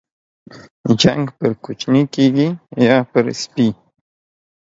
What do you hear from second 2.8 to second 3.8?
يا پر سپي.